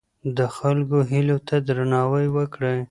د 0.37 0.39
خلکو 0.57 0.97
هیلو 1.11 1.37
ته 1.47 1.55
درناوی 1.67 2.27
وکړئ. 2.35 2.79